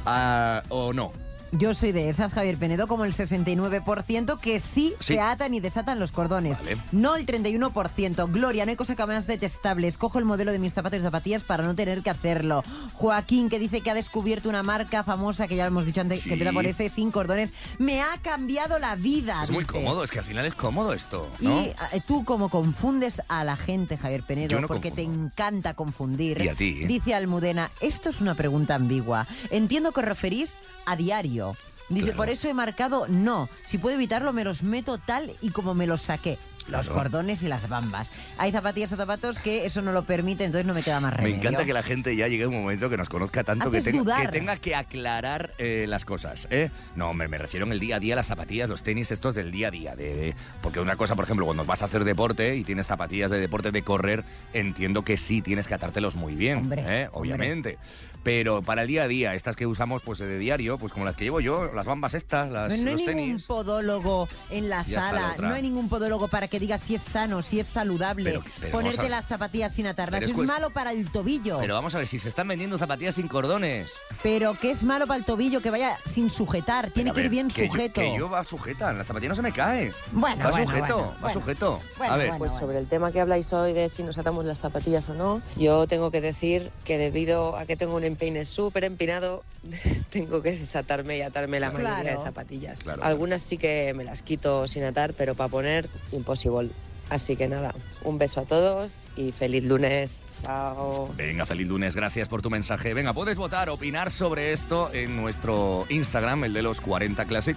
[0.07, 1.11] Ah, ¿O no?
[1.53, 5.15] Yo soy de esas, Javier Penedo, como el 69% que sí, Sí.
[5.15, 6.59] se atan y desatan los cordones.
[6.59, 6.77] Vale.
[6.93, 8.29] No el 31%.
[8.31, 9.89] Gloria, no hay cosa que más detestable.
[9.89, 12.63] Escojo el modelo de mis zapatos y zapatillas para no tener que hacerlo.
[12.95, 16.29] Joaquín, que dice que ha descubierto una marca famosa que ya hemos dicho antes, Sí.
[16.29, 17.53] que empieza por ese, sin cordones.
[17.79, 19.43] Me ha cambiado la vida.
[19.43, 21.51] Es muy cómodo, es que al final es cómodo esto, ¿no?
[21.63, 26.41] Y eh, tú como confundes a la gente, Javier Penedo, no porque te encanta confundir.
[26.43, 26.87] Y a ti, ¿eh?
[26.87, 29.27] Dice Almudena, esto es una pregunta ambigua.
[29.51, 31.40] Entiendo que referís a diario.
[31.89, 32.17] Dice, Claro.
[32.19, 33.49] por eso he marcado no.
[33.65, 36.39] Si puedo evitarlo, me los meto tal y como me los saqué.
[36.69, 36.95] Los Claro.
[37.03, 38.11] cordones y las bambas.
[38.39, 41.17] Hay zapatillas o zapatos que eso no lo permite, entonces no me queda más Me
[41.17, 41.37] remedio.
[41.39, 44.21] encanta que la gente ya llegue a un momento que nos conozca tanto que tenga,
[44.21, 46.47] que tenga que aclarar eh, las cosas.
[46.51, 46.71] ¿eh?
[46.95, 49.51] No, hombre, me refiero en el día a día, las zapatillas, los tenis estos del
[49.51, 49.97] día a día.
[49.97, 53.33] De, de- porque una cosa, por ejemplo, cuando vas a hacer deporte y tienes zapatillas
[53.33, 57.09] de deporte de correr, entiendo que sí, tienes que atártelos muy bien, Hombre, ¿eh?
[57.13, 57.79] hombre.
[58.23, 61.17] Pero para el día a día, estas que usamos pues de diario, pues como las
[61.17, 63.45] que llevo yo, las bambas estas, las, no hay los ningún tenis.
[63.47, 66.95] podólogo en la Ya está la sala, no hay ningún podólogo para que diga si
[66.97, 70.23] es sano, si es saludable, Pero- pero vamos ponerte a- las zapatillas sin atarlas.
[70.23, 71.59] Es, malo para el tobillo.
[71.61, 73.89] Pero vamos a ver, si se están vendiendo zapatillas sin cordones.
[74.23, 76.91] Pero que es malo para el tobillo que vaya sin sujetar.
[76.91, 78.01] Tiene que ir bien que yo- sujeto.
[78.03, 79.93] que yo va sujeta, la zapatilla no se me cae.
[80.13, 81.41] Bueno, va bueno, sujeto, bueno, va bueno.
[81.41, 81.81] sujeto.
[81.97, 84.59] Bueno, a ver, Pues sobre el tema que habláis hoy de si nos atamos las
[84.59, 88.85] zapatillas o no, yo tengo que decir que debido a que tengo un empeine súper
[88.85, 89.43] empinado,
[90.11, 92.19] tengo que desatarme y atarme la mayoría Claro.
[92.21, 92.81] de zapatillas.
[92.81, 96.71] Claro, Algunas sí que me las quito sin atar, pero para poner, imposible.
[97.09, 100.23] Así que nada, un beso a todos y feliz lunes.
[100.45, 101.13] Chao.
[101.17, 102.95] Venga, feliz lunes, gracias por tu mensaje.
[102.95, 107.57] Venga, puedes votar, opinar sobre esto en nuestro Instagram, el de los 40 Classic.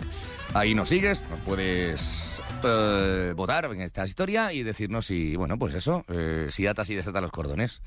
[0.55, 2.23] Ahí nos sigues, nos puedes
[2.63, 6.95] eh, votar en esta historia y decirnos si, bueno, pues eso, eh, si atas y
[6.95, 7.83] desatas los cordones.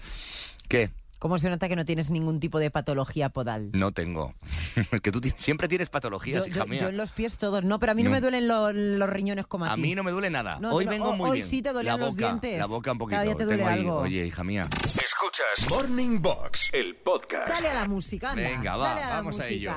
[0.69, 0.91] ¿Qué?
[1.19, 3.71] ¿Cómo se nota que no tienes ningún tipo de patología podal?
[3.73, 4.35] No tengo.
[4.93, 6.81] Es que tú siempre tienes patologías, Yo, hija yo- mía.
[6.83, 8.15] yo en los pies todos, no, pero a mí no, No.
[8.17, 9.81] me duelen lo- los riñones como a, A ti.
[9.81, 10.59] mí no me duele nada.
[10.61, 11.49] No, hoy no, vengo muy hoy bien.
[11.49, 12.59] sí te dolían la los boca, dientes.
[12.59, 13.15] La boca un poquito.
[13.15, 13.97] Cada día te duele Tengo ahí- algo.
[14.01, 14.69] Oye, hija mía.
[14.85, 17.49] Escuchas Morning Box, el podcast.
[17.49, 18.43] Dale a la música, anda.
[18.43, 19.73] Venga, va, dale a la vamos a ello.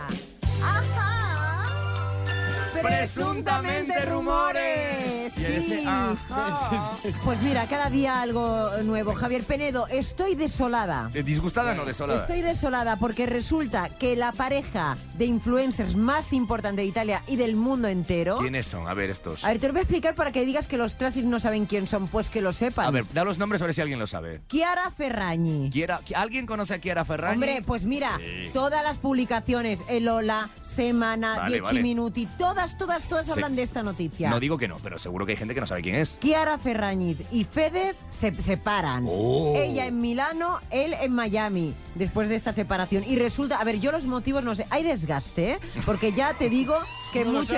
[2.82, 5.09] Presuntamente rumores.
[5.38, 5.84] Y ese, Sí.
[5.88, 6.16] ah.
[6.30, 6.92] Ah.
[7.24, 9.14] Pues mira, cada día algo nuevo.
[9.16, 11.12] Javier Penedo, estoy desolada.
[11.14, 12.22] Eh, ¿Disgustada o no desolada?
[12.22, 17.56] Estoy desolada porque resulta que la pareja de influencers más importante de Italia y del
[17.56, 18.38] mundo entero.
[18.40, 18.88] ¿Quiénes son?
[18.88, 19.44] A ver, estos.
[19.44, 21.66] A ver, te lo voy a explicar para que digas que los clásicos no saben
[21.66, 22.86] quién son, pues que lo sepan.
[22.88, 24.42] A ver, da los nombres a ver si alguien lo sabe.
[24.50, 25.70] Chiara Ferragni.
[25.70, 27.36] Kiara- ¿Alguien conoce a Kiara Ferragni?
[27.36, 28.50] Hombre, pues mira, Sí.
[28.54, 31.82] todas las publicaciones, el Hola, Semana, Vale, 10 vale.
[31.82, 33.32] Minuti, todas, todas, todas Sí.
[33.34, 34.30] hablan de esta noticia.
[34.30, 36.20] No digo que no, pero seguro que hay gente que no sabe quién es.
[36.20, 39.06] Chiara Ferragni y Fede se separan.
[39.08, 39.54] Oh.
[39.56, 43.04] Ella en Milano, él en Miami, después de esta separación.
[43.06, 45.60] Y resulta, a ver, yo los motivos no sé, hay desgaste, ¿eh?
[45.86, 46.76] porque ya te digo
[47.12, 47.56] que No lo mucho...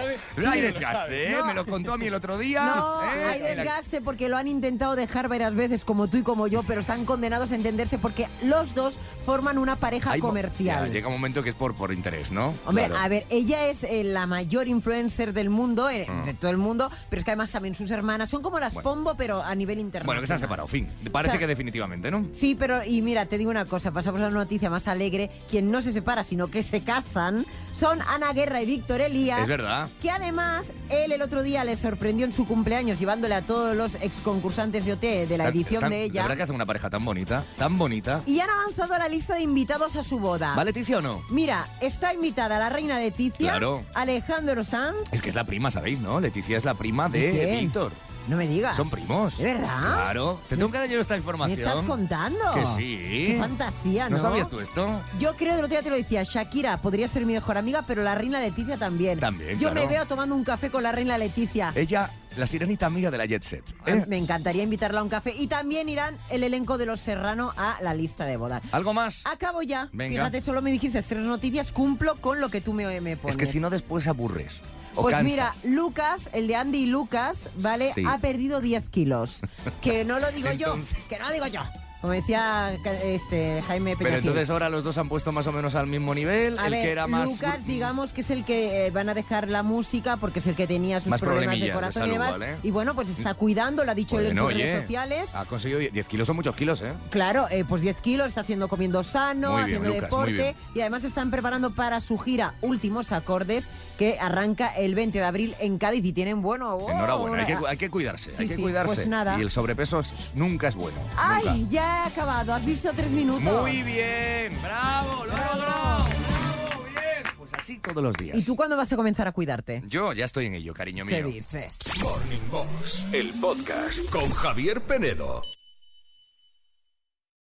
[0.49, 1.27] hay desgaste.
[1.31, 1.35] ¿eh?
[1.37, 1.45] No.
[1.45, 2.65] Me lo contó a mí el otro día.
[2.75, 3.25] No, ¿eh?
[3.25, 6.81] hay desgaste porque lo han intentado dejar varias veces, como tú y como yo, pero
[6.81, 10.85] están condenados a entenderse porque los dos forman una pareja hay comercial.
[10.87, 12.53] Ya, llega un momento que es por, por interés, ¿no?
[12.65, 13.03] Hombre, Claro.
[13.03, 16.23] a ver, ella es eh, la mayor influencer del mundo, eh, Ah.
[16.25, 18.89] de todo el mundo, pero es que además también sus hermanas son como las Bueno.
[18.89, 20.05] Pombo, pero a nivel internacional.
[20.05, 20.87] Bueno, que se han separado, fin.
[21.11, 22.25] Parece O sea, que definitivamente, ¿no?
[22.33, 25.29] Sí, pero y mira, te digo una cosa, pasamos a la noticia más alegre.
[25.49, 29.40] Quien no se separa, sino que se casan, son Ana Guerra y Víctor Elías.
[29.41, 29.89] Es verdad.
[30.01, 33.95] Que además, él el otro día le sorprendió en su cumpleaños llevándole a todos los
[33.95, 36.21] ex concursantes de OT de la Están- edición están- de La ella.
[36.23, 38.21] verdad que hacen una pareja tan bonita, tan bonita.
[38.25, 40.55] Y han avanzado a la lista de invitados a su boda.
[40.55, 41.21] ¿Va Leticia o no?
[41.29, 43.83] Mira, está invitada la reina Leticia, Claro.
[43.93, 44.97] Alejandro Sanz.
[45.11, 46.19] Es que es la prima, ¿sabéis, no?
[46.19, 47.57] Leticia es la prima de?
[47.61, 47.91] Víctor.
[48.27, 48.77] No me digas.
[48.77, 49.37] Son primos.
[49.37, 49.67] ¿De verdad?
[49.93, 50.39] Claro.
[50.47, 51.59] Te tengo que dar yo esta ¿Me información.
[51.59, 52.39] estás contando?
[52.53, 52.97] Que sí.
[53.27, 54.17] Qué fantasía, ¿no?
[54.17, 55.01] ¿No sabías tú esto?
[55.19, 58.03] Yo creo, el otro día te lo decía, Shakira podría ser mi mejor amiga, pero
[58.03, 59.19] la reina Leticia también.
[59.19, 59.87] También, Yo claro.
[59.87, 61.73] me veo tomando un café con la reina Leticia.
[61.75, 63.63] Ella, la sirenita amiga de la Jet Set.
[63.81, 64.05] Ah, ¿eh?
[64.07, 65.33] Me encantaría invitarla a un café.
[65.37, 68.61] Y también irán el elenco de Los Serrano a la lista de boda.
[68.71, 69.23] ¿Algo más?
[69.25, 69.89] Acabo ya.
[69.91, 70.19] Venga.
[70.21, 73.33] Fíjate, solo me dijiste tres noticias, cumplo con lo que tú me, me pones.
[73.35, 74.61] Es que si no, después aburres.
[74.95, 77.93] O Pues mira, Lucas, el de Andy y Lucas, ¿vale?
[77.93, 78.03] Sí.
[78.07, 79.41] Ha perdido 10 kilos.
[79.81, 80.77] Que no lo digo yo,
[81.09, 81.61] que no lo digo yo.
[82.01, 84.09] Como decía este Jaime Peña.
[84.09, 86.57] Pero entonces ahora los dos han puesto más o menos al mismo nivel.
[86.57, 87.29] A el ver, que era más.
[87.29, 90.55] Lucas, digamos que es el que eh, van a dejar la música porque es el
[90.55, 92.31] que tenía sus Más problemas de de corazón y salud, demás.
[92.31, 92.55] ¿vale?
[92.63, 95.29] Y bueno, pues está cuidando, lo ha dicho él en sus redes sociales.
[95.33, 96.93] Ha conseguido 10 10 kilos, son muchos kilos, ¿eh?
[97.11, 101.03] Claro, eh, pues 10 kilos, está haciendo comiendo sano, bien, haciendo Lucas, deporte y además
[101.03, 103.67] están preparando para su gira Últimos Acordes
[103.99, 106.73] que arranca el 20 de abril en Cádiz y tienen bueno.
[106.73, 108.95] oh, Enhorabuena, hay que, una- hay que cuidarse, Sí, hay que sí, cuidarse.
[108.95, 109.37] pues nada.
[109.37, 110.97] Y el sobrepeso es- nunca es bueno.
[111.15, 111.45] ¡Ay!
[111.59, 111.69] nunca.
[111.71, 113.61] Ya acabado, has visto tres minutos.
[113.61, 116.05] Muy bien, bravo, lo logrado.
[116.05, 117.23] Bravo, bien.
[117.37, 118.37] Pues así todos los días.
[118.37, 119.83] ¿Y tú cuándo vas a comenzar a cuidarte?
[119.87, 121.15] Yo ya estoy en ello, cariño mío.
[121.15, 121.77] ¿Qué dices?
[122.01, 125.41] Morning Box, el podcast con Javier Penedo.